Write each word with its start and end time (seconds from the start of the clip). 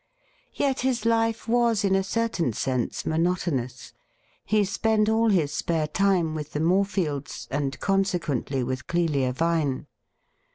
Yet 0.55 0.79
his 0.79 1.05
life 1.05 1.47
was 1.47 1.83
in 1.83 1.93
a 1.95 2.03
certain 2.03 2.53
sense 2.53 3.05
monotonous. 3.05 3.93
He 4.43 4.65
spent 4.65 5.07
aU 5.07 5.27
his 5.27 5.53
spare 5.53 5.85
time 5.85 6.33
with 6.33 6.53
the 6.53 6.59
Morefields, 6.59 7.47
and 7.51 7.79
consequently 7.79 8.63
with 8.63 8.87
Clelia 8.87 9.31
Vine. 9.31 9.85